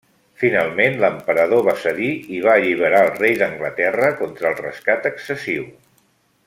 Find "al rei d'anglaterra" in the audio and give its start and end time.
3.05-4.13